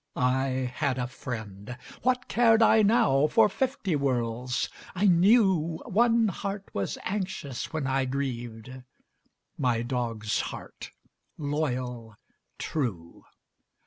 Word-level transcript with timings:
I 0.15 0.71
had 0.73 0.97
a 0.97 1.05
friend; 1.05 1.77
what 2.01 2.27
cared 2.27 2.63
I 2.63 2.81
now 2.81 3.27
For 3.27 3.47
fifty 3.47 3.95
worlds? 3.95 4.67
I 4.95 5.05
knew 5.05 5.79
One 5.85 6.29
heart 6.29 6.67
was 6.73 6.97
anxious 7.03 7.71
when 7.71 7.85
I 7.85 8.05
grieved 8.05 8.81
My 9.59 9.83
dog's 9.83 10.39
heart, 10.49 10.89
loyal, 11.37 12.15
true. 12.57 13.25